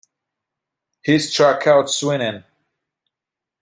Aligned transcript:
He 1.03 1.19
struck 1.19 1.67
out 1.67 1.87
swinging. 1.91 2.43